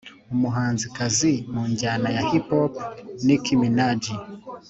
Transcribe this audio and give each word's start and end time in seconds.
umuhanzikazi 0.33 1.33
mu 1.51 1.63
njyana 1.71 2.07
ya 2.15 2.21
“hip 2.29 2.47
hop” 2.53 2.73
nicki 3.25 3.53
minaj 3.61 4.03